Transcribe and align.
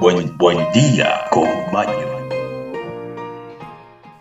buen, 0.00 0.36
buen 0.36 0.72
día 0.72 1.24
con 1.30 1.48
Maño. 1.72 2.15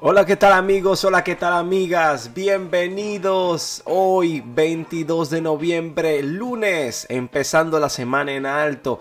Hola, 0.07 0.23
¿qué 0.23 0.35
tal 0.35 0.53
amigos? 0.53 1.03
Hola, 1.03 1.23
¿qué 1.23 1.33
tal 1.33 1.53
amigas? 1.53 2.31
Bienvenidos 2.35 3.81
hoy 3.85 4.43
22 4.45 5.31
de 5.31 5.41
noviembre, 5.41 6.21
lunes, 6.21 7.07
empezando 7.09 7.79
la 7.79 7.89
semana 7.89 8.33
en 8.33 8.45
alto. 8.45 8.99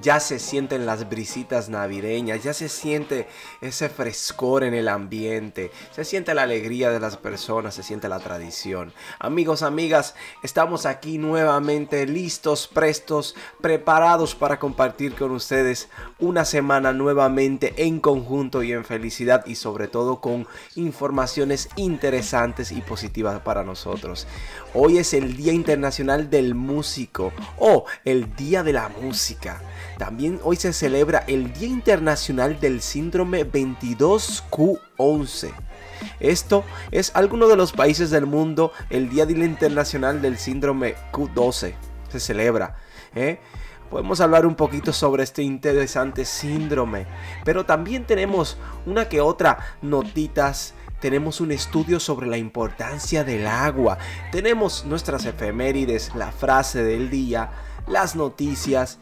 Ya 0.00 0.18
se 0.18 0.38
sienten 0.38 0.86
las 0.86 1.10
brisitas 1.10 1.68
navideñas, 1.68 2.42
ya 2.42 2.54
se 2.54 2.70
siente 2.70 3.28
ese 3.60 3.90
frescor 3.90 4.64
en 4.64 4.72
el 4.72 4.88
ambiente, 4.88 5.72
se 5.90 6.06
siente 6.06 6.32
la 6.32 6.44
alegría 6.44 6.88
de 6.88 7.00
las 7.00 7.18
personas, 7.18 7.74
se 7.74 7.82
siente 7.82 8.08
la 8.08 8.20
tradición. 8.20 8.94
Amigos, 9.18 9.62
amigas, 9.62 10.14
estamos 10.42 10.86
aquí 10.86 11.18
nuevamente 11.18 12.06
listos, 12.06 12.66
prestos, 12.66 13.36
preparados 13.60 14.34
para 14.34 14.58
compartir 14.58 15.16
con 15.16 15.32
ustedes 15.32 15.90
una 16.18 16.46
semana 16.46 16.94
nuevamente 16.94 17.74
en 17.76 18.00
conjunto 18.00 18.62
y 18.62 18.72
en 18.72 18.86
felicidad 18.86 19.44
y 19.44 19.56
sobre 19.56 19.86
todo 19.86 20.22
con 20.22 20.45
informaciones 20.74 21.68
interesantes 21.76 22.72
y 22.72 22.80
positivas 22.80 23.40
para 23.40 23.64
nosotros. 23.64 24.26
Hoy 24.74 24.98
es 24.98 25.14
el 25.14 25.36
Día 25.36 25.52
Internacional 25.52 26.30
del 26.30 26.54
Músico 26.54 27.32
o 27.58 27.84
el 28.04 28.34
Día 28.36 28.62
de 28.62 28.72
la 28.72 28.88
Música. 28.88 29.60
También 29.98 30.40
hoy 30.42 30.56
se 30.56 30.72
celebra 30.72 31.24
el 31.26 31.52
Día 31.52 31.68
Internacional 31.68 32.58
del 32.60 32.80
Síndrome 32.80 33.50
22Q11. 33.50 35.52
Esto 36.20 36.64
es 36.90 37.10
alguno 37.14 37.48
de 37.48 37.56
los 37.56 37.72
países 37.72 38.10
del 38.10 38.26
mundo 38.26 38.72
el 38.90 39.08
Día 39.08 39.24
Internacional 39.24 40.20
del 40.22 40.38
Síndrome 40.38 40.94
Q12. 41.12 41.74
Se 42.08 42.20
celebra. 42.20 42.76
¿eh? 43.14 43.40
Podemos 43.90 44.20
hablar 44.20 44.46
un 44.46 44.54
poquito 44.54 44.92
sobre 44.92 45.22
este 45.22 45.42
interesante 45.42 46.24
síndrome. 46.24 47.06
Pero 47.44 47.64
también 47.64 48.04
tenemos 48.04 48.56
una 48.86 49.08
que 49.08 49.20
otra 49.20 49.58
notitas. 49.82 50.74
Tenemos 51.00 51.40
un 51.40 51.52
estudio 51.52 52.00
sobre 52.00 52.26
la 52.26 52.38
importancia 52.38 53.22
del 53.22 53.46
agua. 53.46 53.98
Tenemos 54.32 54.84
nuestras 54.86 55.24
efemérides, 55.24 56.14
la 56.14 56.32
frase 56.32 56.82
del 56.82 57.10
día, 57.10 57.50
las 57.86 58.16
noticias. 58.16 58.98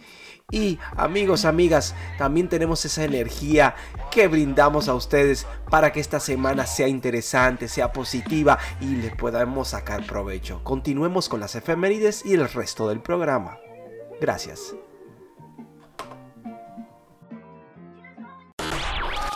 Y 0.50 0.78
amigos, 0.96 1.46
amigas, 1.46 1.94
también 2.18 2.48
tenemos 2.48 2.84
esa 2.84 3.04
energía 3.04 3.74
que 4.10 4.28
brindamos 4.28 4.88
a 4.88 4.94
ustedes 4.94 5.46
para 5.70 5.90
que 5.90 6.00
esta 6.00 6.20
semana 6.20 6.66
sea 6.66 6.86
interesante, 6.86 7.66
sea 7.66 7.92
positiva 7.92 8.58
y 8.80 8.96
le 8.96 9.10
podamos 9.10 9.68
sacar 9.68 10.04
provecho. 10.06 10.62
Continuemos 10.62 11.28
con 11.28 11.40
las 11.40 11.54
efemérides 11.54 12.26
y 12.26 12.34
el 12.34 12.48
resto 12.48 12.88
del 12.88 13.00
programa. 13.00 13.58
Gracias. 14.20 14.74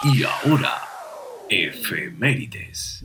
Y 0.05 0.23
ahora, 0.23 0.81
efemérides. 1.48 3.05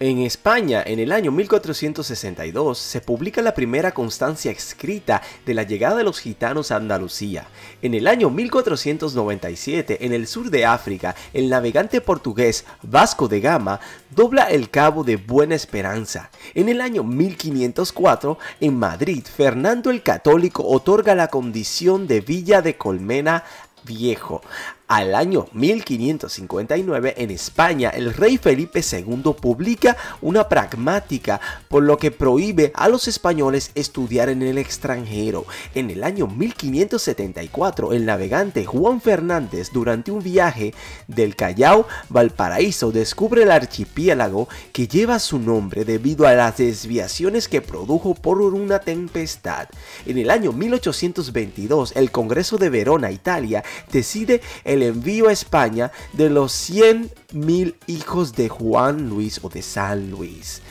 En 0.00 0.20
España, 0.20 0.80
en 0.86 1.00
el 1.00 1.10
año 1.10 1.32
1462, 1.32 2.78
se 2.78 3.00
publica 3.00 3.42
la 3.42 3.52
primera 3.52 3.90
constancia 3.90 4.52
escrita 4.52 5.22
de 5.44 5.54
la 5.54 5.64
llegada 5.64 5.96
de 5.96 6.04
los 6.04 6.20
gitanos 6.20 6.70
a 6.70 6.76
Andalucía. 6.76 7.48
En 7.82 7.94
el 7.94 8.06
año 8.06 8.30
1497, 8.30 10.06
en 10.06 10.12
el 10.12 10.28
sur 10.28 10.50
de 10.50 10.64
África, 10.64 11.16
el 11.34 11.50
navegante 11.50 12.00
portugués 12.00 12.64
Vasco 12.82 13.26
de 13.26 13.40
Gama 13.40 13.80
dobla 14.10 14.44
el 14.44 14.70
cabo 14.70 15.02
de 15.02 15.16
Buena 15.16 15.56
Esperanza. 15.56 16.30
En 16.54 16.68
el 16.68 16.80
año 16.80 17.02
1504, 17.02 18.38
en 18.60 18.78
Madrid, 18.78 19.24
Fernando 19.24 19.90
el 19.90 20.04
Católico 20.04 20.64
otorga 20.64 21.16
la 21.16 21.26
condición 21.26 22.06
de 22.06 22.20
Villa 22.20 22.62
de 22.62 22.76
Colmena 22.76 23.42
Viejo 23.82 24.42
al 24.88 25.14
año 25.14 25.46
1559 25.52 27.14
en 27.18 27.30
España, 27.30 27.90
el 27.90 28.14
rey 28.14 28.38
Felipe 28.38 28.80
II 28.80 29.34
publica 29.40 29.96
una 30.22 30.48
pragmática 30.48 31.40
por 31.68 31.82
lo 31.82 31.98
que 31.98 32.10
prohíbe 32.10 32.72
a 32.74 32.88
los 32.88 33.06
españoles 33.06 33.70
estudiar 33.74 34.30
en 34.30 34.40
el 34.42 34.56
extranjero. 34.56 35.44
En 35.74 35.90
el 35.90 36.02
año 36.02 36.26
1574, 36.26 37.92
el 37.92 38.06
navegante 38.06 38.64
Juan 38.64 39.02
Fernández, 39.02 39.70
durante 39.72 40.10
un 40.10 40.22
viaje 40.22 40.72
del 41.06 41.36
Callao 41.36 41.86
Valparaíso, 42.08 42.90
descubre 42.90 43.42
el 43.42 43.50
archipiélago 43.50 44.48
que 44.72 44.88
lleva 44.88 45.18
su 45.18 45.38
nombre 45.38 45.84
debido 45.84 46.26
a 46.26 46.32
las 46.32 46.56
desviaciones 46.56 47.46
que 47.46 47.60
produjo 47.60 48.14
por 48.14 48.38
una 48.38 48.78
tempestad. 48.78 49.68
En 50.06 50.16
el 50.16 50.30
año 50.30 50.52
1822, 50.52 51.92
el 51.96 52.10
Congreso 52.10 52.56
de 52.56 52.70
Verona, 52.70 53.10
Italia, 53.10 53.62
decide 53.92 54.40
el 54.64 54.77
el 54.82 54.88
envío 54.88 55.28
a 55.28 55.32
España 55.32 55.90
de 56.12 56.30
los 56.30 56.52
100.000 56.70 57.74
hijos 57.86 58.32
de 58.32 58.48
Juan 58.48 59.08
Luis 59.08 59.40
o 59.42 59.48
de 59.48 59.62
San 59.62 60.10
Luis. 60.10 60.62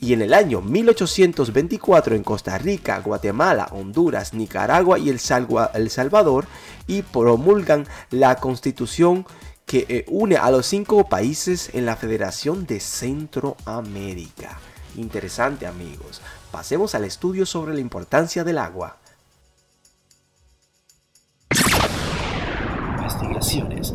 Y 0.00 0.14
en 0.14 0.22
el 0.22 0.32
año 0.32 0.62
1824 0.62 2.16
en 2.16 2.24
Costa 2.24 2.56
Rica, 2.56 3.00
Guatemala, 3.00 3.68
Honduras, 3.72 4.32
Nicaragua 4.32 4.98
y 4.98 5.10
El, 5.10 5.20
Salvador 5.20 6.46
y 6.86 7.02
promulgan 7.02 7.86
la 8.10 8.36
constitución 8.36 9.26
que 9.66 9.84
eh, 9.88 10.04
une 10.08 10.36
a 10.36 10.50
los 10.50 10.66
cinco 10.66 11.06
países 11.06 11.70
en 11.74 11.84
la 11.84 11.96
Federación 11.96 12.66
de 12.66 12.80
Centroamérica. 12.80 14.58
Interesante 14.96 15.66
amigos. 15.66 16.22
Pasemos 16.50 16.94
al 16.94 17.04
estudio 17.04 17.44
sobre 17.44 17.74
la 17.74 17.80
importancia 17.80 18.42
del 18.42 18.56
agua. 18.56 18.96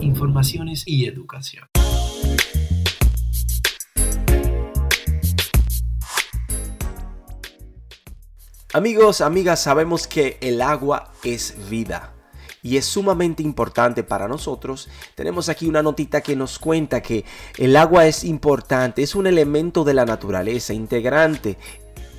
Informaciones 0.06 0.84
y 0.86 1.06
educación. 1.06 1.66
Amigos, 8.74 9.22
amigas, 9.22 9.62
sabemos 9.62 10.06
que 10.06 10.38
el 10.42 10.62
agua 10.62 11.14
es 11.24 11.56
vida 11.70 12.14
y 12.62 12.78
es 12.78 12.86
sumamente 12.86 13.42
importante 13.42 14.04
para 14.04 14.28
nosotros. 14.28 14.90
Tenemos 15.16 15.48
aquí 15.50 15.68
una 15.68 15.82
notita 15.82 16.22
que 16.22 16.36
nos 16.36 16.60
cuenta 16.60 17.02
que 17.02 17.24
el 17.58 17.78
agua 17.78 18.06
es 18.06 18.24
importante, 18.24 19.02
es 19.02 19.16
un 19.16 19.28
elemento 19.28 19.86
de 19.86 19.94
la 19.94 20.04
naturaleza 20.04 20.74
integrante 20.74 21.58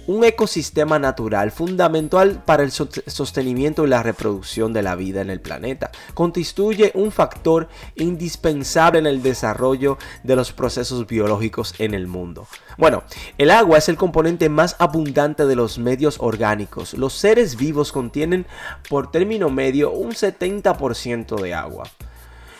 un 0.06 0.24
ecosistema 0.24 0.98
natural 0.98 1.50
fundamental 1.50 2.42
para 2.44 2.62
el 2.62 2.70
sostenimiento 2.70 3.84
y 3.84 3.88
la 3.88 4.02
reproducción 4.02 4.72
de 4.72 4.82
la 4.82 4.94
vida 4.94 5.20
en 5.20 5.30
el 5.30 5.40
planeta. 5.40 5.90
Constituye 6.14 6.92
un 6.94 7.10
factor 7.10 7.68
indispensable 7.96 8.98
en 8.98 9.06
el 9.06 9.22
desarrollo 9.22 9.98
de 10.22 10.36
los 10.36 10.52
procesos 10.52 11.06
biológicos 11.06 11.74
en 11.78 11.94
el 11.94 12.06
mundo. 12.06 12.46
Bueno, 12.78 13.02
el 13.38 13.50
agua 13.50 13.78
es 13.78 13.88
el 13.88 13.96
componente 13.96 14.48
más 14.48 14.76
abundante 14.78 15.46
de 15.46 15.56
los 15.56 15.78
medios 15.78 16.16
orgánicos. 16.20 16.94
Los 16.94 17.14
seres 17.14 17.56
vivos 17.56 17.92
contienen 17.92 18.46
por 18.88 19.10
término 19.10 19.50
medio 19.50 19.90
un 19.90 20.12
70% 20.12 21.40
de 21.40 21.54
agua. 21.54 21.84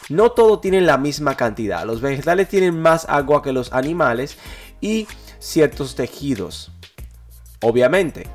No 0.09 0.31
todo 0.31 0.61
tiene 0.61 0.81
la 0.81 0.99
misma 0.99 1.37
cantidad. 1.37 1.84
Los 1.84 2.01
vegetales 2.01 2.49
tienen 2.49 2.81
más 2.81 3.07
agua 3.09 3.43
que 3.43 3.53
los 3.53 3.73
animales 3.73 4.39
y 4.81 5.09
ciertos 5.39 5.97
tejidos. 5.97 6.71
Obviamente, 7.62 8.27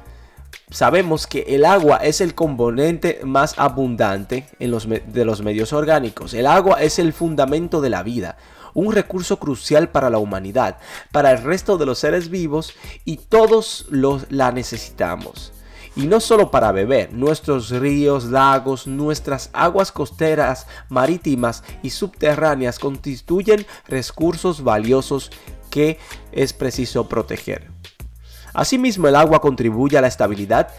sabemos 0.71 1.27
que 1.27 1.41
el 1.49 1.65
agua 1.65 1.97
es 1.97 2.21
el 2.21 2.33
componente 2.33 3.19
más 3.23 3.53
abundante 3.57 4.47
en 4.59 4.71
los 4.71 4.87
de 4.87 5.25
los 5.25 5.41
medios 5.41 5.73
orgánicos. 5.73 6.33
El 6.33 6.47
agua 6.47 6.81
es 6.81 6.97
el 6.97 7.13
fundamento 7.13 7.81
de 7.81 7.89
la 7.89 8.03
vida, 8.03 8.37
un 8.73 8.91
recurso 8.93 9.37
crucial 9.37 9.89
para 9.89 10.09
la 10.09 10.17
humanidad, 10.17 10.77
para 11.11 11.31
el 11.31 11.43
resto 11.43 11.77
de 11.77 11.85
los 11.85 11.99
seres 11.99 12.29
vivos 12.29 12.73
y 13.05 13.17
todos 13.17 13.85
la 13.89 14.51
necesitamos. 14.51 15.53
Y 15.93 16.07
no 16.07 16.21
solo 16.21 16.51
para 16.51 16.71
beber, 16.71 17.11
nuestros 17.11 17.69
ríos, 17.69 18.25
lagos, 18.25 18.87
nuestras 18.87 19.49
aguas 19.51 19.91
costeras, 19.91 20.65
marítimas 20.87 21.65
y 21.83 21.89
subterráneas 21.89 22.79
constituyen 22.79 23.65
recursos 23.87 24.63
valiosos 24.63 25.31
que 25.69 25.99
es 26.31 26.53
preciso 26.53 27.09
proteger. 27.09 27.70
Asimismo, 28.53 29.07
el 29.07 29.15
agua 29.15 29.41
contribuye 29.41 29.97
a 29.97 30.01
la 30.01 30.07
estabilidad 30.07 30.69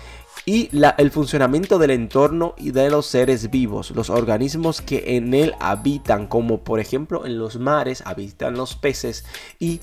y 0.45 0.71
el 0.99 1.11
funcionamiento 1.11 1.79
del 1.79 1.91
entorno 1.91 2.55
y 2.57 2.73
de 2.73 2.91
los 2.91 3.07
seres 3.07 3.51
vivos, 3.51 3.93
los 3.93 4.11
organismos 4.11 4.81
que 4.81 5.17
en 5.17 5.35
él 5.35 5.55
habitan, 5.61 6.27
como 6.27 6.65
por 6.65 6.81
ejemplo 6.81 7.27
en 7.27 7.39
los 7.39 7.59
mares 7.59 8.03
habitan 8.07 8.55
los 8.55 8.75
peces 8.75 9.25
y 9.61 9.81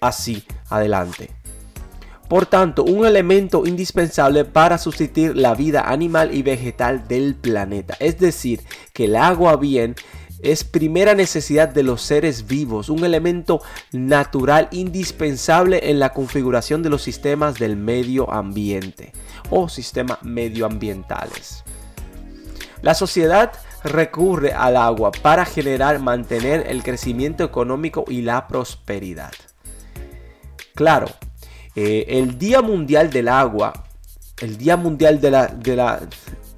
así 0.00 0.44
adelante. 0.70 1.30
Por 2.28 2.44
tanto, 2.44 2.84
un 2.84 3.06
elemento 3.06 3.66
indispensable 3.66 4.44
para 4.44 4.76
sustituir 4.76 5.34
la 5.34 5.54
vida 5.54 5.88
animal 5.88 6.34
y 6.34 6.42
vegetal 6.42 7.08
del 7.08 7.34
planeta. 7.34 7.96
Es 8.00 8.18
decir, 8.18 8.60
que 8.92 9.06
el 9.06 9.16
agua 9.16 9.56
bien 9.56 9.96
es 10.42 10.64
primera 10.64 11.14
necesidad 11.14 11.68
de 11.68 11.82
los 11.82 12.02
seres 12.02 12.46
vivos, 12.46 12.88
un 12.88 13.04
elemento 13.04 13.60
natural 13.92 14.68
indispensable 14.70 15.90
en 15.90 15.98
la 15.98 16.12
configuración 16.12 16.82
de 16.82 16.90
los 16.90 17.02
sistemas 17.02 17.58
del 17.58 17.76
medio 17.76 18.32
ambiente 18.32 19.12
o 19.50 19.68
sistemas 19.68 20.22
medioambientales. 20.22 21.64
La 22.82 22.94
sociedad 22.94 23.52
recurre 23.82 24.52
al 24.52 24.76
agua 24.76 25.10
para 25.10 25.44
generar, 25.44 25.98
mantener 25.98 26.66
el 26.68 26.82
crecimiento 26.82 27.44
económico 27.44 28.04
y 28.08 28.22
la 28.22 28.46
prosperidad. 28.46 29.32
Claro, 30.74 31.06
eh, 31.74 32.06
el 32.08 32.38
Día 32.38 32.62
Mundial 32.62 33.10
del 33.10 33.28
Agua, 33.28 33.72
el 34.40 34.56
Día 34.58 34.76
Mundial 34.76 35.20
de 35.20 35.30
la, 35.30 35.46
de 35.48 35.76
la, 35.76 36.00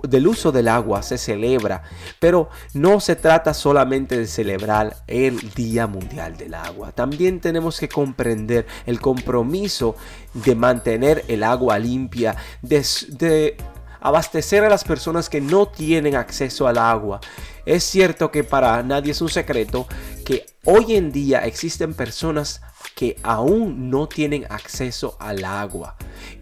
del 0.02 0.26
uso 0.26 0.52
del 0.52 0.68
agua 0.68 1.02
se 1.02 1.18
celebra, 1.18 1.82
pero 2.18 2.48
no 2.74 3.00
se 3.00 3.16
trata 3.16 3.54
solamente 3.54 4.18
de 4.18 4.26
celebrar 4.26 4.96
el 5.06 5.38
Día 5.54 5.86
Mundial 5.86 6.36
del 6.36 6.54
Agua. 6.54 6.92
También 6.92 7.40
tenemos 7.40 7.78
que 7.78 7.88
comprender 7.88 8.66
el 8.86 9.00
compromiso 9.00 9.96
de 10.34 10.54
mantener 10.54 11.24
el 11.28 11.42
agua 11.42 11.78
limpia, 11.78 12.36
de, 12.62 13.56
abastecer 14.00 14.64
a 14.64 14.70
las 14.70 14.84
personas 14.84 15.28
que 15.28 15.40
no 15.40 15.66
tienen 15.66 16.16
acceso 16.16 16.66
al 16.66 16.78
agua. 16.78 17.20
Es 17.66 17.84
cierto 17.84 18.30
que 18.30 18.44
para 18.44 18.82
nadie 18.82 19.12
es 19.12 19.20
un 19.20 19.28
secreto 19.28 19.86
que 20.24 20.46
hoy 20.64 20.96
en 20.96 21.12
día 21.12 21.40
existen 21.40 21.92
personas 21.94 22.62
que 22.94 23.18
aún 23.22 23.90
no 23.90 24.08
tienen 24.08 24.46
acceso 24.48 25.16
al 25.20 25.44
agua. 25.44 25.96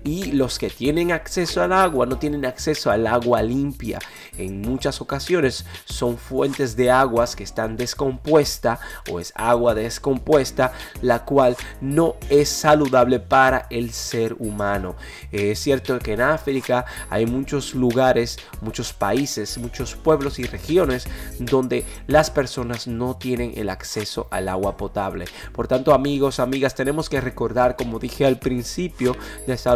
Y 0.05 0.33
los 0.33 0.59
que 0.59 0.71
tienen 0.71 1.13
acceso 1.13 1.63
al 1.63 1.73
agua 1.73 2.07
no 2.07 2.19
tienen 2.19 2.45
acceso 2.45 2.91
al 2.91 3.07
agua 3.07 3.43
limpia. 3.43 3.99
En 4.37 4.61
muchas 4.61 5.01
ocasiones 5.01 5.65
son 5.85 6.17
fuentes 6.17 6.77
de 6.77 6.91
aguas 6.91 7.35
que 7.35 7.45
están 7.45 7.77
descompuesta 7.77 8.79
o 9.11 9.21
es 9.21 9.33
agua 9.35 9.75
descompuesta, 9.75 10.73
la 11.03 11.25
cual 11.25 11.57
no 11.81 12.17
es 12.31 12.49
saludable 12.49 13.21
para 13.21 13.67
el 13.71 13.93
ser 13.93 14.37
humano. 14.39 14.97
Es 15.33 15.59
cierto 15.59 15.99
que 15.99 16.13
en 16.13 16.21
África 16.21 16.85
hay 17.11 17.27
muchos 17.27 17.75
lugares, 17.75 18.39
muchos 18.61 18.93
países, 18.93 19.59
muchos 19.59 19.95
pueblos 19.95 20.39
y 20.39 20.45
regiones 20.45 21.07
donde 21.39 21.85
las 22.07 22.31
personas 22.31 22.87
no 22.87 23.17
tienen 23.17 23.53
el 23.57 23.69
acceso 23.69 24.29
al 24.31 24.49
agua 24.49 24.77
potable. 24.77 25.27
Por 25.53 25.69
tanto, 25.69 25.93
amigos, 25.93 26.41
amigas, 26.41 26.75
tenemos 26.75 27.09
que 27.09 27.21
recordar, 27.21 27.77
como 27.77 27.99
dije 27.99 28.25
al 28.25 28.39
principio 28.39 29.17
de 29.47 29.55
esta 29.55 29.73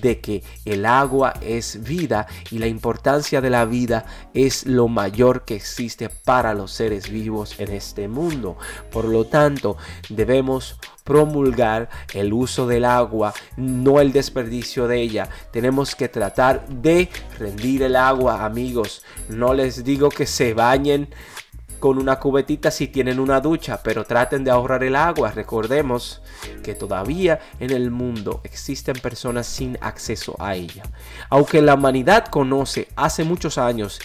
de 0.00 0.20
que 0.20 0.42
el 0.64 0.86
agua 0.86 1.34
es 1.40 1.82
vida 1.82 2.26
y 2.50 2.58
la 2.58 2.66
importancia 2.66 3.40
de 3.40 3.50
la 3.50 3.64
vida 3.64 4.04
es 4.34 4.66
lo 4.66 4.88
mayor 4.88 5.44
que 5.44 5.54
existe 5.54 6.08
para 6.08 6.54
los 6.54 6.72
seres 6.72 7.10
vivos 7.10 7.58
en 7.58 7.72
este 7.72 8.08
mundo. 8.08 8.56
Por 8.90 9.04
lo 9.04 9.26
tanto, 9.26 9.76
debemos 10.08 10.78
promulgar 11.04 11.88
el 12.14 12.32
uso 12.32 12.66
del 12.66 12.84
agua, 12.84 13.34
no 13.56 14.00
el 14.00 14.12
desperdicio 14.12 14.86
de 14.88 15.00
ella. 15.00 15.28
Tenemos 15.52 15.94
que 15.94 16.08
tratar 16.08 16.66
de 16.68 17.08
rendir 17.38 17.82
el 17.82 17.96
agua, 17.96 18.44
amigos. 18.44 19.02
No 19.28 19.54
les 19.54 19.84
digo 19.84 20.08
que 20.08 20.26
se 20.26 20.54
bañen 20.54 21.08
con 21.82 21.98
una 21.98 22.20
cubetita 22.20 22.70
si 22.70 22.86
tienen 22.86 23.18
una 23.18 23.40
ducha, 23.40 23.80
pero 23.82 24.04
traten 24.04 24.44
de 24.44 24.52
ahorrar 24.52 24.84
el 24.84 24.94
agua. 24.94 25.32
Recordemos 25.32 26.22
que 26.62 26.76
todavía 26.76 27.40
en 27.58 27.72
el 27.72 27.90
mundo 27.90 28.40
existen 28.44 28.94
personas 29.00 29.48
sin 29.48 29.76
acceso 29.80 30.36
a 30.38 30.54
ella. 30.54 30.84
Aunque 31.28 31.60
la 31.60 31.74
humanidad 31.74 32.26
conoce 32.26 32.86
hace 32.94 33.24
muchos 33.24 33.58
años 33.58 33.98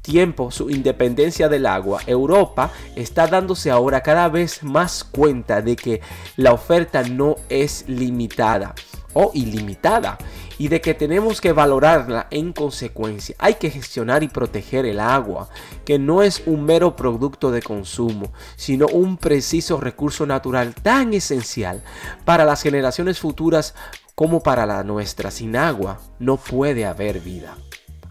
tiempo 0.00 0.50
su 0.50 0.70
independencia 0.70 1.50
del 1.50 1.66
agua, 1.66 2.00
Europa 2.06 2.72
está 2.96 3.26
dándose 3.26 3.70
ahora 3.70 4.00
cada 4.00 4.30
vez 4.30 4.62
más 4.62 5.04
cuenta 5.04 5.60
de 5.60 5.76
que 5.76 6.00
la 6.36 6.54
oferta 6.54 7.02
no 7.02 7.36
es 7.50 7.84
limitada 7.88 8.74
o 9.14 9.30
ilimitada 9.34 10.18
y 10.58 10.68
de 10.68 10.80
que 10.80 10.94
tenemos 10.94 11.40
que 11.40 11.52
valorarla 11.52 12.26
en 12.30 12.52
consecuencia. 12.52 13.36
Hay 13.38 13.54
que 13.54 13.70
gestionar 13.70 14.22
y 14.22 14.28
proteger 14.28 14.86
el 14.86 15.00
agua, 15.00 15.48
que 15.84 15.98
no 15.98 16.22
es 16.22 16.42
un 16.46 16.64
mero 16.64 16.96
producto 16.96 17.50
de 17.50 17.62
consumo, 17.62 18.32
sino 18.56 18.86
un 18.86 19.16
preciso 19.16 19.80
recurso 19.80 20.26
natural 20.26 20.74
tan 20.74 21.14
esencial 21.14 21.82
para 22.24 22.44
las 22.44 22.62
generaciones 22.62 23.20
futuras 23.20 23.74
como 24.14 24.42
para 24.42 24.66
la 24.66 24.82
nuestra. 24.82 25.30
Sin 25.30 25.56
agua 25.56 26.00
no 26.18 26.36
puede 26.36 26.86
haber 26.86 27.20
vida. 27.20 27.56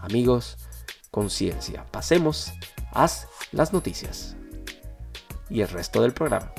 Amigos, 0.00 0.56
conciencia. 1.10 1.84
Pasemos 1.90 2.52
a 2.92 3.08
las 3.52 3.72
noticias 3.72 4.36
y 5.50 5.60
el 5.60 5.68
resto 5.68 6.02
del 6.02 6.12
programa. 6.12 6.52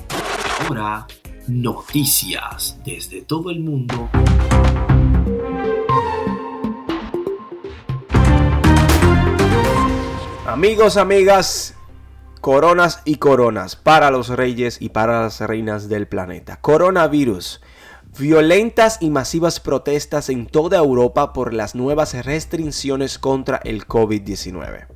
Ahora, 0.68 1.06
noticias 1.48 2.78
desde 2.84 3.22
todo 3.22 3.50
el 3.50 3.60
mundo 3.60 4.08
Amigos, 10.50 10.96
amigas, 10.96 11.74
coronas 12.40 13.02
y 13.04 13.14
coronas 13.14 13.76
para 13.76 14.10
los 14.10 14.28
reyes 14.28 14.82
y 14.82 14.88
para 14.88 15.22
las 15.22 15.40
reinas 15.40 15.88
del 15.88 16.08
planeta. 16.08 16.60
Coronavirus. 16.60 17.60
Violentas 18.18 18.98
y 19.00 19.10
masivas 19.10 19.60
protestas 19.60 20.28
en 20.28 20.46
toda 20.46 20.78
Europa 20.78 21.32
por 21.32 21.54
las 21.54 21.76
nuevas 21.76 22.14
restricciones 22.26 23.20
contra 23.20 23.58
el 23.62 23.86
COVID-19. 23.86 24.89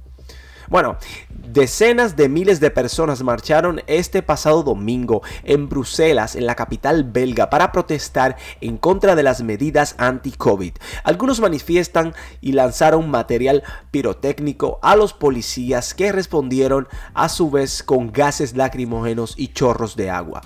Bueno, 0.68 0.96
decenas 1.28 2.16
de 2.16 2.28
miles 2.28 2.60
de 2.60 2.70
personas 2.70 3.22
marcharon 3.22 3.82
este 3.86 4.22
pasado 4.22 4.62
domingo 4.62 5.22
en 5.42 5.68
Bruselas, 5.68 6.36
en 6.36 6.46
la 6.46 6.54
capital 6.54 7.04
belga, 7.04 7.50
para 7.50 7.70
protestar 7.72 8.36
en 8.60 8.78
contra 8.78 9.14
de 9.14 9.22
las 9.22 9.42
medidas 9.42 9.94
anti-COVID. 9.98 10.72
Algunos 11.04 11.40
manifiestan 11.40 12.14
y 12.40 12.52
lanzaron 12.52 13.10
material 13.10 13.62
pirotécnico 13.90 14.78
a 14.82 14.96
los 14.96 15.12
policías 15.12 15.94
que 15.94 16.12
respondieron 16.12 16.88
a 17.12 17.28
su 17.28 17.50
vez 17.50 17.82
con 17.82 18.10
gases 18.10 18.56
lacrimógenos 18.56 19.34
y 19.36 19.48
chorros 19.48 19.96
de 19.96 20.10
agua. 20.10 20.42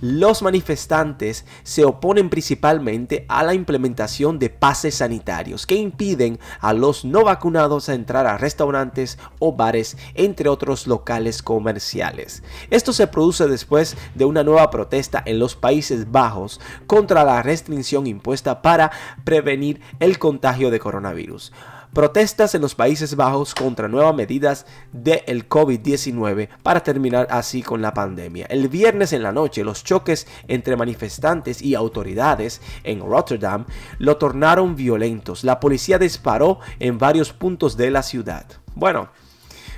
Los 0.00 0.42
manifestantes 0.42 1.46
se 1.62 1.84
oponen 1.84 2.28
principalmente 2.28 3.24
a 3.28 3.42
la 3.42 3.54
implementación 3.54 4.38
de 4.38 4.50
pases 4.50 4.96
sanitarios 4.96 5.66
que 5.66 5.76
impiden 5.76 6.38
a 6.60 6.72
los 6.72 7.04
no 7.04 7.24
vacunados 7.24 7.88
entrar 7.88 8.26
a 8.26 8.36
restaurantes 8.36 9.18
o 9.38 9.53
bares, 9.56 9.96
entre 10.14 10.48
otros 10.48 10.86
locales 10.86 11.42
comerciales. 11.42 12.42
Esto 12.70 12.92
se 12.92 13.06
produce 13.06 13.46
después 13.46 13.96
de 14.14 14.24
una 14.24 14.42
nueva 14.42 14.70
protesta 14.70 15.22
en 15.24 15.38
los 15.38 15.56
Países 15.56 16.10
Bajos 16.10 16.60
contra 16.86 17.24
la 17.24 17.42
restricción 17.42 18.06
impuesta 18.06 18.62
para 18.62 18.90
prevenir 19.24 19.80
el 20.00 20.18
contagio 20.18 20.70
de 20.70 20.80
coronavirus. 20.80 21.52
Protestas 21.94 22.56
en 22.56 22.60
los 22.60 22.74
Países 22.74 23.14
Bajos 23.14 23.54
contra 23.54 23.86
nuevas 23.86 24.16
medidas 24.16 24.66
del 24.92 25.48
COVID-19 25.48 26.48
para 26.64 26.82
terminar 26.82 27.28
así 27.30 27.62
con 27.62 27.82
la 27.82 27.94
pandemia. 27.94 28.46
El 28.46 28.68
viernes 28.68 29.12
en 29.12 29.22
la 29.22 29.30
noche 29.30 29.62
los 29.62 29.84
choques 29.84 30.26
entre 30.48 30.76
manifestantes 30.76 31.62
y 31.62 31.76
autoridades 31.76 32.60
en 32.82 32.98
Rotterdam 32.98 33.66
lo 33.98 34.16
tornaron 34.16 34.74
violentos. 34.74 35.44
La 35.44 35.60
policía 35.60 36.00
disparó 36.00 36.58
en 36.80 36.98
varios 36.98 37.32
puntos 37.32 37.76
de 37.76 37.92
la 37.92 38.02
ciudad. 38.02 38.44
Bueno, 38.74 39.10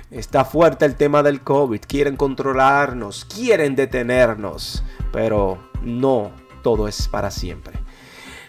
Está 0.09 0.45
fuerte 0.45 0.85
el 0.85 0.95
tema 0.95 1.21
del 1.21 1.41
COVID. 1.41 1.81
Quieren 1.85 2.15
controlarnos, 2.15 3.25
quieren 3.25 3.75
detenernos. 3.75 4.83
Pero 5.11 5.57
no 5.81 6.31
todo 6.63 6.87
es 6.87 7.09
para 7.09 7.29
siempre. 7.29 7.79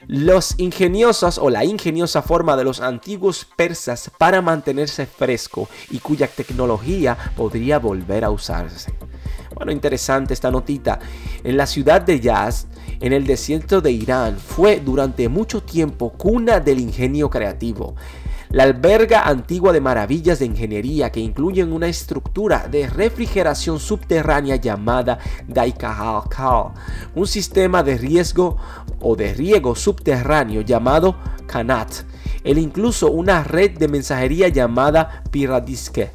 Los 0.06 0.54
ingeniosos 0.58 1.36
o 1.36 1.50
la 1.50 1.64
ingeniosa 1.64 2.22
forma 2.22 2.56
de 2.56 2.64
los 2.64 2.80
antiguos 2.80 3.44
persas 3.56 4.10
para 4.16 4.40
mantenerse 4.40 5.04
fresco 5.04 5.68
y 5.90 5.98
cuya 5.98 6.28
tecnología 6.28 7.16
podría 7.36 7.78
volver 7.78 8.24
a 8.24 8.30
usarse. 8.30 8.94
Bueno, 9.54 9.72
interesante 9.72 10.34
esta 10.34 10.50
notita. 10.50 11.00
En 11.42 11.56
la 11.56 11.66
ciudad 11.66 12.00
de 12.00 12.20
Yaz, 12.20 12.68
en 13.00 13.12
el 13.12 13.26
desierto 13.26 13.80
de 13.80 13.90
Irán, 13.90 14.38
fue 14.38 14.80
durante 14.80 15.28
mucho 15.28 15.62
tiempo 15.62 16.12
cuna 16.12 16.60
del 16.60 16.78
ingenio 16.78 17.28
creativo 17.28 17.96
la 18.50 18.64
alberga 18.64 19.28
antigua 19.28 19.72
de 19.72 19.80
maravillas 19.80 20.38
de 20.38 20.46
ingeniería 20.46 21.10
que 21.10 21.20
incluyen 21.20 21.72
una 21.72 21.88
estructura 21.88 22.66
de 22.68 22.88
refrigeración 22.88 23.78
subterránea 23.78 24.56
llamada 24.56 25.18
Daikahal, 25.46 26.72
un 27.14 27.26
sistema 27.26 27.82
de 27.82 27.98
riesgo 27.98 28.56
o 29.00 29.16
de 29.16 29.34
riego 29.34 29.74
subterráneo 29.74 30.62
llamado 30.62 31.16
Kanat, 31.46 31.92
e 32.44 32.52
incluso 32.52 33.10
una 33.10 33.44
red 33.44 33.78
de 33.78 33.88
mensajería 33.88 34.48
llamada 34.48 35.22
Piradiske. 35.30 36.10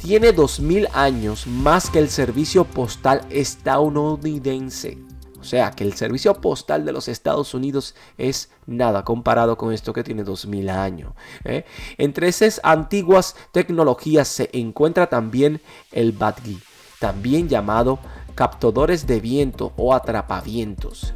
Tiene 0.00 0.32
2000 0.32 0.88
años 0.94 1.46
más 1.46 1.90
que 1.90 1.98
el 1.98 2.10
servicio 2.10 2.64
postal 2.64 3.22
estadounidense. 3.30 5.11
O 5.42 5.44
sea 5.44 5.72
que 5.72 5.82
el 5.82 5.94
servicio 5.94 6.32
postal 6.34 6.84
de 6.84 6.92
los 6.92 7.08
Estados 7.08 7.52
Unidos 7.52 7.96
es 8.16 8.52
nada 8.64 9.04
comparado 9.04 9.58
con 9.58 9.72
esto 9.72 9.92
que 9.92 10.04
tiene 10.04 10.22
2000 10.22 10.70
años. 10.70 11.14
¿eh? 11.44 11.64
Entre 11.98 12.28
esas 12.28 12.60
antiguas 12.62 13.34
tecnologías 13.50 14.28
se 14.28 14.50
encuentra 14.52 15.08
también 15.08 15.60
el 15.90 16.12
BATGI, 16.12 16.60
también 17.00 17.48
llamado 17.48 17.98
captadores 18.36 19.08
de 19.08 19.20
viento 19.20 19.72
o 19.76 19.94
atrapavientos. 19.94 21.12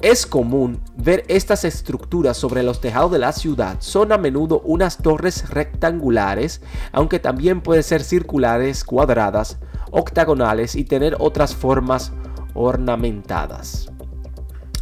Es 0.00 0.26
común 0.26 0.80
ver 0.96 1.24
estas 1.28 1.64
estructuras 1.64 2.36
sobre 2.36 2.64
los 2.64 2.80
tejados 2.80 3.12
de 3.12 3.20
la 3.20 3.30
ciudad. 3.30 3.76
Son 3.78 4.10
a 4.10 4.18
menudo 4.18 4.62
unas 4.64 4.98
torres 4.98 5.48
rectangulares, 5.50 6.60
aunque 6.90 7.20
también 7.20 7.60
pueden 7.60 7.84
ser 7.84 8.02
circulares, 8.02 8.82
cuadradas, 8.82 9.58
octagonales 9.92 10.74
y 10.74 10.82
tener 10.84 11.16
otras 11.20 11.54
formas 11.54 12.12
ornamentadas. 12.54 13.90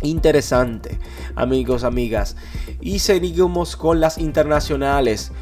Interesante, 0.03 0.99
amigos, 1.35 1.85
amigas. 1.85 2.37
Y 2.81 2.99
seguimos 2.99 3.77
con 3.77 4.01
las 4.01 4.19
internacionales. 4.19 5.33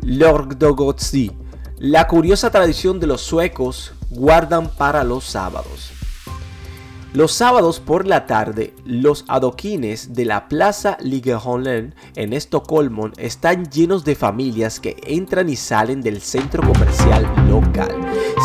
Lordogotsi. 0.00 1.32
La 1.78 2.06
curiosa 2.06 2.50
tradición 2.50 3.00
de 3.00 3.06
los 3.06 3.20
suecos 3.20 3.92
guardan 4.10 4.68
para 4.68 5.04
los 5.04 5.24
sábados. 5.24 5.90
Los 7.14 7.32
sábados 7.32 7.80
por 7.80 8.06
la 8.06 8.26
tarde, 8.26 8.74
los 8.84 9.24
adoquines 9.28 10.12
de 10.12 10.26
la 10.26 10.48
Plaza 10.48 10.98
Ligeholmen 11.00 11.94
en 12.14 12.32
Estocolmo 12.34 13.10
están 13.16 13.70
llenos 13.70 14.04
de 14.04 14.14
familias 14.14 14.80
que 14.80 14.96
entran 15.06 15.48
y 15.48 15.56
salen 15.56 16.02
del 16.02 16.20
centro 16.20 16.62
comercial 16.66 17.24
local. 17.48 17.94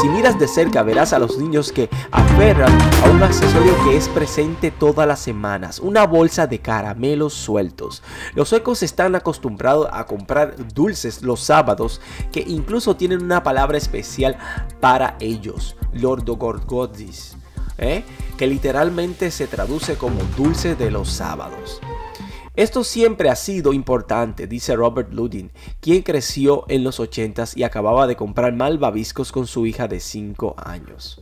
Si 0.02 0.08
miras 0.08 0.40
de 0.40 0.48
cerca 0.48 0.84
verás 0.84 1.12
a 1.12 1.20
los 1.20 1.38
niños 1.38 1.72
que 1.74 1.90
aferran 2.12 2.72
a 3.04 3.10
un 3.10 3.22
accesorio 3.22 3.74
que 3.84 3.98
es 3.98 4.08
presente 4.08 4.72
todas 4.72 5.06
las 5.06 5.20
semanas, 5.20 5.80
una 5.80 6.06
bolsa 6.06 6.48
de 6.48 6.60
caramelos 6.60 7.34
sueltos. 7.34 8.02
Los 8.36 8.50
suecos 8.50 8.84
están 8.84 9.16
acostumbrados 9.16 9.90
a 9.92 10.06
comprar 10.06 10.56
dulces 10.74 11.24
los 11.24 11.42
sábados 11.42 12.00
que 12.32 12.46
incluso 12.48 12.96
tienen 12.96 13.22
una 13.22 13.44
palabra 13.44 13.78
especial 13.78 14.38
para 14.80 15.18
ellos, 15.20 15.76
Lordogorgodis. 15.92 17.41
¿Eh? 17.82 18.04
que 18.38 18.48
literalmente 18.48 19.30
se 19.32 19.48
traduce 19.48 19.96
como 19.96 20.22
dulce 20.38 20.76
de 20.76 20.90
los 20.90 21.10
sábados. 21.10 21.82
Esto 22.56 22.84
siempre 22.84 23.30
ha 23.30 23.36
sido 23.36 23.74
importante, 23.74 24.46
dice 24.46 24.76
Robert 24.76 25.14
Ludin, 25.14 25.52
quien 25.80 26.02
creció 26.02 26.66
en 26.68 26.84
los 26.84 27.00
80s 27.00 27.56
y 27.56 27.64
acababa 27.64 28.08
de 28.08 28.16
comprar 28.16 28.54
malvaviscos 28.54 29.32
con 29.32 29.48
su 29.48 29.66
hija 29.66 29.88
de 29.88 30.00
5 30.00 30.56
años. 30.58 31.22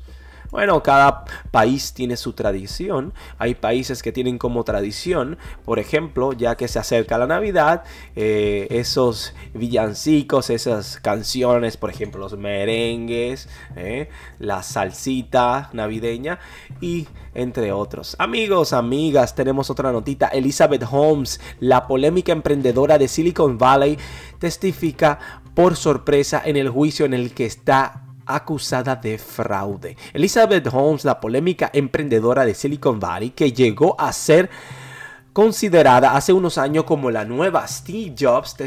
Bueno, 0.52 0.82
cada 0.82 1.26
país 1.52 1.94
tiene 1.94 2.18
su 2.18 2.34
tradición. 2.34 3.14
Hay 3.38 3.54
países 3.54 4.02
que 4.02 4.12
tienen 4.12 4.40
como 4.40 4.64
tradición, 4.64 5.38
por 5.64 5.78
ejemplo, 5.78 6.34
ya 6.34 6.58
que 6.58 6.68
se 6.68 6.80
acerca 6.80 7.20
la 7.20 7.28
Navidad, 7.28 7.84
eh, 8.16 8.66
esos 8.72 9.36
villancicos, 9.54 10.50
esas 10.50 11.00
canciones, 11.00 11.78
por 11.78 11.92
ejemplo, 11.92 12.20
los 12.20 12.36
merengues, 12.36 13.48
eh, 13.76 14.10
la 14.40 14.64
salsita 14.64 15.70
navideña 15.74 16.40
y 16.82 17.08
entre 17.36 17.72
otros. 17.72 18.16
Amigos, 18.18 18.74
amigas, 18.74 19.36
tenemos 19.36 19.70
otra 19.70 19.92
notita. 19.92 20.30
Elizabeth 20.30 20.84
Holmes, 20.90 21.40
la 21.60 21.86
polémica 21.88 22.32
emprendedora 22.32 22.98
de 22.98 23.08
Silicon 23.08 23.60
Valley, 23.60 24.00
testifica 24.40 25.20
por 25.54 25.76
sorpresa 25.76 26.42
en 26.44 26.58
el 26.58 26.70
juicio 26.70 27.06
en 27.06 27.14
el 27.14 27.36
que 27.36 27.46
está 27.46 28.09
acusada 28.36 28.96
de 28.96 29.18
fraude. 29.18 29.98
Elizabeth 30.14 30.68
Holmes, 30.72 31.06
la 31.06 31.20
polémica 31.20 31.70
emprendedora 31.74 32.46
de 32.46 32.54
Silicon 32.54 33.00
Valley, 33.00 33.32
que 33.32 33.52
llegó 33.52 34.00
a 34.00 34.14
ser 34.14 34.50
considerada 35.34 36.18
hace 36.18 36.34
unos 36.34 36.58
años 36.58 36.84
como 36.84 37.12
la 37.12 37.24
nueva 37.24 37.66
Steve 37.68 38.16
Jobs, 38.20 38.58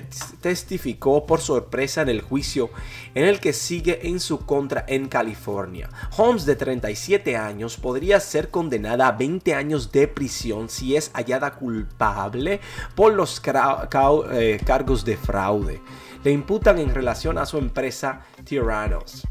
testificó 0.41 1.27
por 1.27 1.41
sorpresa 1.41 2.03
en 2.03 2.09
el 2.09 2.23
juicio 2.23 2.71
en 3.15 3.25
el 3.25 3.41
que 3.41 3.53
sigue 3.53 4.09
en 4.09 4.21
su 4.21 4.47
contra 4.47 4.85
en 4.89 5.09
California. 5.09 5.91
Holmes, 6.17 6.47
de 6.47 6.57
37 6.57 7.37
años, 7.37 7.77
podría 7.77 8.21
ser 8.21 8.51
condenada 8.51 9.09
a 9.09 9.13
20 9.13 9.55
años 9.55 9.93
de 9.93 10.09
prisión 10.09 10.69
si 10.69 10.97
es 10.97 11.11
hallada 11.15 11.53
culpable 11.57 12.61
por 12.95 13.13
los 13.13 13.43
eh, 13.45 14.61
cargos 14.65 15.05
de 15.05 15.17
fraude. 15.17 15.83
Le 16.25 16.31
imputan 16.31 16.79
en 16.79 16.95
relación 16.95 17.37
a 17.37 17.47
su 17.47 17.59
empresa 17.59 18.23
Tyrannos. 18.45 19.27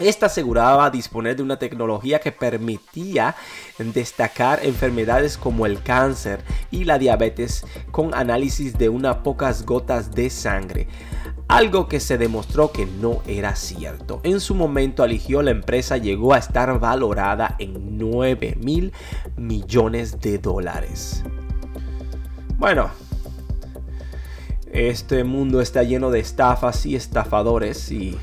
Esta 0.00 0.26
aseguraba 0.26 0.90
disponer 0.90 1.36
de 1.36 1.42
una 1.42 1.58
tecnología 1.58 2.20
que 2.20 2.32
permitía 2.32 3.36
destacar 3.78 4.60
enfermedades 4.64 5.36
como 5.36 5.66
el 5.66 5.82
cáncer 5.82 6.42
y 6.70 6.84
la 6.84 6.98
diabetes 6.98 7.64
con 7.90 8.14
análisis 8.14 8.78
de 8.78 8.88
unas 8.88 9.16
pocas 9.16 9.66
gotas 9.66 10.12
de 10.12 10.30
sangre, 10.30 10.88
algo 11.48 11.86
que 11.86 12.00
se 12.00 12.16
demostró 12.16 12.72
que 12.72 12.86
no 12.86 13.22
era 13.26 13.54
cierto. 13.56 14.20
En 14.22 14.40
su 14.40 14.54
momento 14.54 15.04
eligió 15.04 15.42
la 15.42 15.50
empresa 15.50 15.98
llegó 15.98 16.32
a 16.32 16.38
estar 16.38 16.78
valorada 16.80 17.56
en 17.58 17.98
9 17.98 18.56
mil 18.62 18.94
millones 19.36 20.18
de 20.20 20.38
dólares. 20.38 21.22
Bueno, 22.56 22.90
este 24.72 25.24
mundo 25.24 25.60
está 25.60 25.82
lleno 25.82 26.10
de 26.10 26.20
estafas 26.20 26.86
y 26.86 26.94
estafadores 26.94 27.90
y 27.90 28.16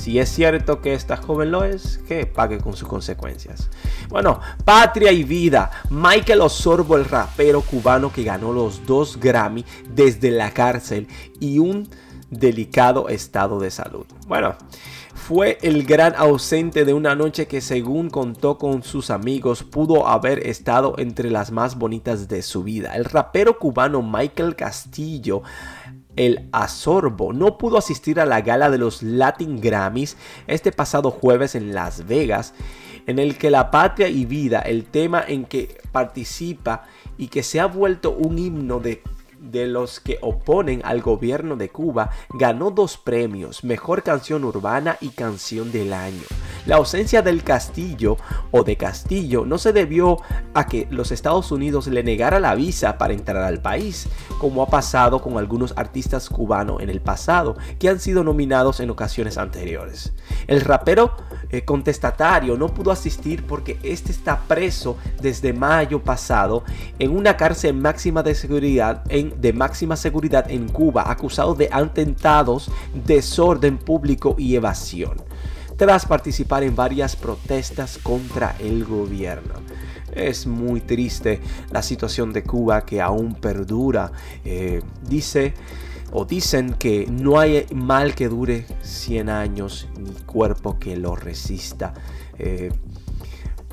si 0.00 0.18
es 0.18 0.30
cierto 0.30 0.80
que 0.80 0.94
esta 0.94 1.18
joven 1.18 1.50
lo 1.50 1.62
es, 1.62 1.98
que 2.08 2.24
pague 2.24 2.58
con 2.58 2.74
sus 2.74 2.88
consecuencias. 2.88 3.68
Bueno, 4.08 4.40
Patria 4.64 5.12
y 5.12 5.24
Vida. 5.24 5.70
Michael 5.90 6.40
Osorbo, 6.40 6.96
el 6.96 7.04
rapero 7.04 7.60
cubano 7.60 8.10
que 8.10 8.24
ganó 8.24 8.50
los 8.52 8.86
dos 8.86 9.20
Grammy 9.20 9.62
desde 9.94 10.30
la 10.30 10.52
cárcel 10.52 11.06
y 11.38 11.58
un 11.58 11.86
delicado 12.30 13.10
estado 13.10 13.60
de 13.60 13.70
salud. 13.70 14.06
Bueno, 14.26 14.54
fue 15.14 15.58
el 15.60 15.84
gran 15.84 16.14
ausente 16.16 16.84
de 16.84 16.94
una 16.94 17.14
noche 17.14 17.46
que 17.46 17.60
según 17.60 18.08
contó 18.08 18.56
con 18.56 18.82
sus 18.82 19.10
amigos 19.10 19.62
pudo 19.62 20.08
haber 20.08 20.46
estado 20.46 20.94
entre 20.96 21.30
las 21.30 21.50
más 21.50 21.76
bonitas 21.76 22.26
de 22.26 22.40
su 22.40 22.62
vida. 22.62 22.96
El 22.96 23.04
rapero 23.04 23.58
cubano 23.58 24.00
Michael 24.02 24.56
Castillo 24.56 25.42
el 26.16 26.48
Azorbo 26.52 27.32
no 27.32 27.58
pudo 27.58 27.78
asistir 27.78 28.20
a 28.20 28.26
la 28.26 28.40
gala 28.40 28.70
de 28.70 28.78
los 28.78 29.02
Latin 29.02 29.60
Grammys 29.60 30.16
este 30.46 30.72
pasado 30.72 31.10
jueves 31.10 31.54
en 31.54 31.74
Las 31.74 32.06
Vegas, 32.06 32.54
en 33.06 33.18
el 33.18 33.38
que 33.38 33.50
la 33.50 33.70
patria 33.70 34.08
y 34.08 34.24
vida, 34.24 34.60
el 34.60 34.84
tema 34.84 35.24
en 35.26 35.44
que 35.44 35.78
participa 35.92 36.84
y 37.16 37.28
que 37.28 37.42
se 37.42 37.60
ha 37.60 37.66
vuelto 37.66 38.10
un 38.10 38.38
himno 38.38 38.80
de 38.80 39.02
de 39.40 39.66
los 39.66 40.00
que 40.00 40.18
oponen 40.20 40.82
al 40.84 41.00
gobierno 41.00 41.56
de 41.56 41.70
Cuba, 41.70 42.10
ganó 42.34 42.70
dos 42.70 42.98
premios, 42.98 43.64
Mejor 43.64 44.02
Canción 44.02 44.44
Urbana 44.44 44.98
y 45.00 45.08
Canción 45.08 45.72
del 45.72 45.92
Año. 45.92 46.24
La 46.66 46.76
ausencia 46.76 47.22
del 47.22 47.42
Castillo 47.42 48.16
o 48.50 48.62
de 48.64 48.76
Castillo 48.76 49.44
no 49.46 49.58
se 49.58 49.72
debió 49.72 50.18
a 50.54 50.66
que 50.66 50.86
los 50.90 51.10
Estados 51.10 51.50
Unidos 51.52 51.86
le 51.86 52.02
negara 52.02 52.38
la 52.38 52.54
visa 52.54 52.98
para 52.98 53.14
entrar 53.14 53.42
al 53.42 53.62
país, 53.62 54.08
como 54.38 54.62
ha 54.62 54.66
pasado 54.66 55.22
con 55.22 55.38
algunos 55.38 55.72
artistas 55.76 56.28
cubanos 56.28 56.80
en 56.80 56.90
el 56.90 57.00
pasado 57.00 57.56
que 57.78 57.88
han 57.88 58.00
sido 58.00 58.24
nominados 58.24 58.80
en 58.80 58.90
ocasiones 58.90 59.38
anteriores. 59.38 60.12
El 60.46 60.60
rapero 60.60 61.16
eh, 61.50 61.64
contestatario 61.64 62.56
no 62.56 62.68
pudo 62.68 62.90
asistir 62.90 63.46
porque 63.46 63.78
este 63.82 64.12
está 64.12 64.40
preso 64.40 64.96
desde 65.20 65.52
mayo 65.52 66.02
pasado 66.02 66.64
en 66.98 67.16
una 67.16 67.36
cárcel 67.36 67.74
máxima 67.74 68.22
de 68.22 68.34
seguridad 68.34 69.02
en 69.08 69.40
de 69.40 69.52
máxima 69.52 69.96
seguridad 69.96 70.50
en 70.50 70.68
Cuba 70.68 71.10
acusado 71.10 71.54
de 71.54 71.68
atentados, 71.72 72.70
desorden 73.06 73.78
público 73.78 74.34
y 74.38 74.54
evasión, 74.56 75.22
tras 75.80 76.04
participar 76.04 76.62
en 76.62 76.76
varias 76.76 77.16
protestas 77.16 77.96
contra 77.96 78.54
el 78.58 78.84
gobierno. 78.84 79.54
Es 80.12 80.46
muy 80.46 80.82
triste 80.82 81.40
la 81.70 81.82
situación 81.82 82.34
de 82.34 82.42
Cuba 82.42 82.84
que 82.84 83.00
aún 83.00 83.34
perdura. 83.34 84.12
Eh, 84.44 84.82
dice 85.08 85.54
o 86.12 86.26
dicen 86.26 86.74
que 86.74 87.06
no 87.10 87.40
hay 87.40 87.64
mal 87.72 88.14
que 88.14 88.28
dure 88.28 88.66
100 88.82 89.30
años 89.30 89.88
ni 89.98 90.12
cuerpo 90.26 90.78
que 90.78 90.98
lo 90.98 91.16
resista. 91.16 91.94
Eh, 92.38 92.70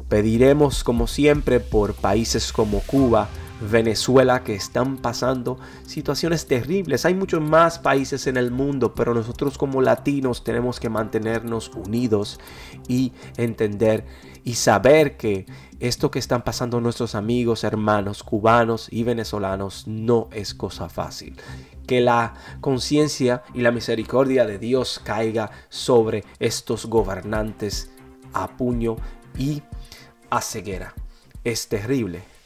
pediremos 0.08 0.86
como 0.86 1.08
siempre 1.08 1.60
por 1.60 1.94
países 1.94 2.54
como 2.54 2.80
Cuba 2.80 3.28
Venezuela 3.60 4.44
que 4.44 4.54
están 4.54 4.98
pasando 4.98 5.58
situaciones 5.86 6.46
terribles. 6.46 7.06
Hay 7.06 7.16
muchos 7.16 7.42
más 7.42 7.80
países 7.80 8.28
en 8.28 8.38
el 8.38 8.52
mundo, 8.52 8.94
pero 8.94 9.14
nosotros 9.14 9.58
como 9.58 9.82
latinos 9.82 10.44
tenemos 10.44 10.80
que 10.80 10.90
mantenernos 10.90 11.70
unidos 11.70 12.40
y 12.88 13.14
entender 13.38 14.06
y 14.44 14.56
saber 14.56 15.18
que 15.18 15.46
esto 15.80 16.12
que 16.12 16.20
están 16.20 16.44
pasando 16.44 16.80
nuestros 16.82 17.16
amigos, 17.16 17.64
hermanos 17.64 18.24
cubanos 18.24 18.88
y 18.92 19.04
venezolanos 19.04 19.88
no 19.88 20.30
es 20.32 20.54
cosa 20.54 20.90
fácil. 20.90 21.36
Que 21.86 22.02
la 22.02 22.34
conciencia 22.62 23.44
y 23.54 23.62
la 23.62 23.72
misericordia 23.72 24.46
de 24.46 24.60
Dios 24.60 25.02
caiga 25.04 25.52
sobre 25.70 26.24
estos 26.40 26.86
gobernantes 26.86 27.92
a 28.34 28.56
puño 28.58 28.98
y 29.38 29.64
a 30.30 30.42
ceguera. 30.42 30.94
es 31.44 31.70
terrible. 31.70 32.37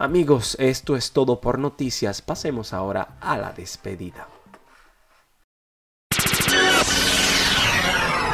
Amigos, 0.00 0.56
esto 0.60 0.94
es 0.94 1.10
todo 1.10 1.40
por 1.40 1.58
noticias. 1.58 2.22
Pasemos 2.22 2.72
ahora 2.72 3.16
a 3.20 3.36
la 3.36 3.50
despedida. 3.50 4.28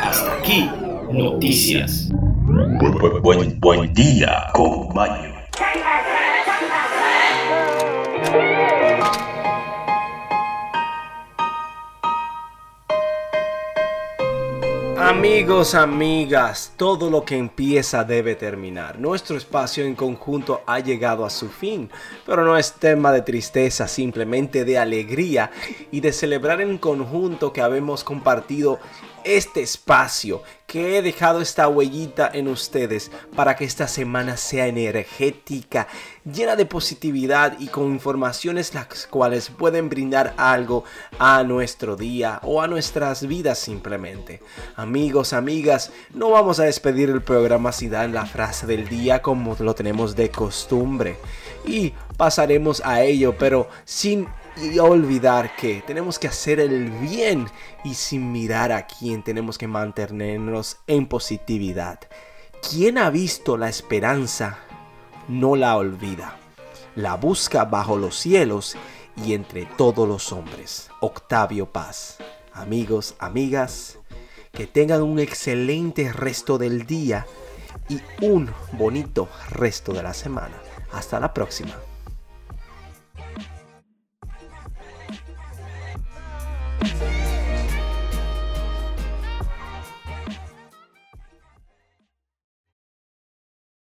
Hasta 0.03 0.39
aquí, 0.41 0.71
noticias. 1.11 2.11
Buen, 2.11 3.23
buen, 3.23 3.61
buen 3.61 3.95
día 3.95 4.51
con 4.53 4.89
Amigos, 15.25 15.75
amigas, 15.75 16.75
todo 16.77 17.09
lo 17.09 17.25
que 17.25 17.39
empieza 17.39 18.05
debe 18.05 18.35
terminar. 18.35 18.99
Nuestro 18.99 19.39
espacio 19.39 19.83
en 19.87 19.95
conjunto 19.95 20.61
ha 20.67 20.81
llegado 20.81 21.25
a 21.25 21.31
su 21.31 21.49
fin, 21.49 21.89
pero 22.27 22.45
no 22.45 22.59
es 22.59 22.75
tema 22.75 23.11
de 23.11 23.23
tristeza, 23.23 23.89
simplemente 23.89 24.67
de 24.67 24.77
alegría 24.77 25.51
y 25.91 26.01
de 26.01 26.13
celebrar 26.13 26.61
en 26.61 26.77
conjunto 26.77 27.55
que 27.55 27.63
habemos 27.63 28.05
compartido 28.05 28.81
este 29.25 29.63
espacio, 29.63 30.43
que 30.67 30.99
he 30.99 31.03
dejado 31.03 31.41
esta 31.41 31.69
huellita 31.69 32.31
en 32.33 32.49
ustedes 32.49 33.11
para 33.37 33.55
que 33.55 33.65
esta 33.65 33.87
semana 33.87 34.37
sea 34.37 34.67
energética, 34.67 35.87
llena 36.25 36.57
de 36.57 36.67
positividad 36.67 37.59
y 37.61 37.69
con 37.69 37.85
informaciones 37.85 38.75
las 38.75 39.07
cuales 39.07 39.51
pueden 39.51 39.89
brindar 39.89 40.35
algo 40.37 40.85
a 41.19 41.43
nuestro 41.45 41.97
día 41.97 42.41
o 42.43 42.61
a 42.61 42.67
nuestras 42.67 43.27
vidas 43.27 43.59
simplemente. 43.59 44.41
Amigos, 44.77 45.33
amigas, 45.33 45.93
no 46.13 46.31
vamos 46.31 46.59
a 46.59 46.65
despedir 46.65 47.11
el 47.11 47.23
programa 47.23 47.73
si 47.73 47.89
dan 47.89 48.13
la 48.13 48.27
frase 48.27 48.67
del 48.67 48.89
día 48.89 49.23
como 49.23 49.57
lo 49.59 49.75
tenemos 49.75 50.17
de 50.17 50.31
costumbre 50.31 51.17
y 51.67 51.93
pasaremos 52.17 52.83
a 52.85 53.03
ello, 53.03 53.37
pero 53.39 53.69
sin 53.85 54.27
y 54.57 54.79
olvidar 54.79 55.57
que 55.57 55.83
tenemos 55.87 56.19
que 56.19 56.29
hacer 56.29 56.61
el 56.61 56.91
bien 56.91 57.49
y 57.83 57.95
sin 57.95 58.31
mirar 58.33 58.73
a 58.73 58.87
quién 58.87 59.23
tenemos 59.23 59.59
que 59.59 59.67
mantenernos 59.67 60.79
en 60.87 61.07
positividad. 61.07 62.01
Quien 62.69 62.99
ha 62.99 63.11
visto 63.11 63.57
la 63.57 63.69
esperanza 63.69 64.59
no 65.29 65.57
la 65.57 65.77
olvida. 65.77 66.37
La 66.97 67.17
busca 67.17 67.65
bajo 67.65 67.97
los 67.97 68.17
cielos 68.17 68.77
y 69.17 69.35
entre 69.35 69.67
todos 69.67 70.09
los 70.09 70.33
hombres. 70.33 70.89
Octavio 71.01 71.67
Paz. 71.67 72.19
Amigos, 72.53 73.17
amigas, 73.19 73.99
que 74.53 74.67
tengan 74.67 75.03
un 75.03 75.19
excelente 75.19 76.13
resto 76.13 76.57
del 76.57 76.87
día 76.87 77.27
y 77.89 78.01
un 78.25 78.51
bonito 78.73 79.29
resto 79.51 79.93
de 79.93 80.03
la 80.03 80.15
semana. 80.15 80.57
Hasta 80.93 81.19
la 81.19 81.35
próxima. 81.35 81.75